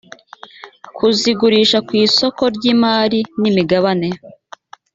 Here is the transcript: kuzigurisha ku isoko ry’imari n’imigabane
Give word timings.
kuzigurisha 0.97 1.77
ku 1.87 1.91
isoko 2.05 2.43
ry’imari 2.55 3.19
n’imigabane 3.41 4.09